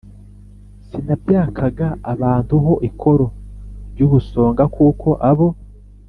[0.85, 3.25] sinabyakaga abantu ho ikoro
[3.93, 5.47] ry ubusonga kuko abo